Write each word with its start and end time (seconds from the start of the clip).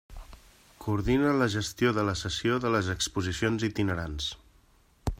Coordina 0.85 1.33
la 1.41 1.49
gestió 1.57 1.93
de 1.99 2.05
la 2.09 2.17
cessió 2.23 2.57
de 2.65 2.73
les 2.77 2.91
exposicions 2.97 3.71
itinerants. 3.73 4.35